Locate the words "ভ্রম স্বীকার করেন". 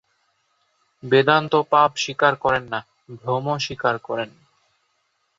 3.21-4.29